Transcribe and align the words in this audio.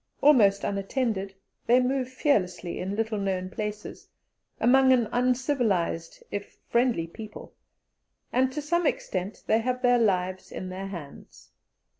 Almost 0.19 0.63
unattended, 0.63 1.35
they 1.67 1.79
move 1.79 2.09
fearlessly 2.09 2.79
in 2.79 2.95
little 2.95 3.19
known 3.19 3.51
places, 3.51 4.09
among 4.59 4.91
an 4.91 5.07
uncivilized 5.11 6.23
if 6.31 6.57
friendly 6.67 7.05
people, 7.05 7.53
and 8.33 8.51
to 8.51 8.63
some 8.63 8.87
extent 8.87 9.43
they 9.45 9.59
have 9.59 9.83
their 9.83 9.99
lives 9.99 10.51
in 10.51 10.69
their 10.69 10.87
hands. 10.87 11.51